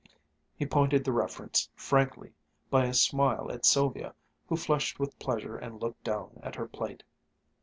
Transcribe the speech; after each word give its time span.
He 0.55 0.65
pointed 0.65 1.03
the 1.05 1.11
reference 1.11 1.69
frankly 1.75 2.33
by 2.71 2.85
a 2.85 2.93
smile 2.95 3.51
at 3.51 3.67
Sylvia, 3.67 4.15
who 4.49 4.57
flushed 4.57 4.99
with 4.99 5.19
pleasure 5.19 5.57
and 5.57 5.79
looked 5.79 6.03
down 6.03 6.39
at 6.41 6.55
her 6.55 6.67
plate. 6.67 7.03